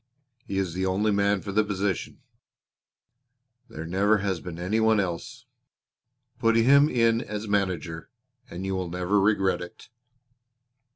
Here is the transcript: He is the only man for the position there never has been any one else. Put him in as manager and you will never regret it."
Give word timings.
He 0.47 0.57
is 0.57 0.73
the 0.73 0.83
only 0.83 1.11
man 1.11 1.43
for 1.43 1.51
the 1.51 1.63
position 1.63 2.21
there 3.69 3.85
never 3.85 4.17
has 4.17 4.39
been 4.39 4.57
any 4.57 4.79
one 4.79 4.99
else. 4.99 5.45
Put 6.39 6.55
him 6.55 6.89
in 6.89 7.21
as 7.21 7.47
manager 7.47 8.09
and 8.49 8.65
you 8.65 8.73
will 8.73 8.89
never 8.89 9.19
regret 9.19 9.61
it." 9.61 9.89